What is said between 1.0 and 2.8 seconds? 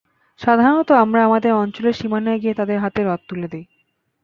আমরা আমাদের অঞ্চলের সীমানায় গিয়ে তাদের